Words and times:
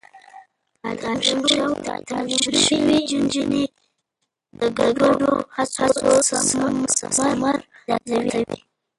تعليم 2.07 2.41
شوې 2.65 2.97
نجونې 3.13 3.65
د 4.57 4.59
ګډو 4.77 5.31
هڅو 5.55 5.85
ثمر 7.19 7.57
زياتوي. 8.07 8.59